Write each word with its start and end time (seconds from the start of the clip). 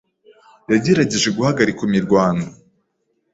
yagerageje 0.71 1.29
guhagarika 1.37 1.81
imirwano. 1.87 2.45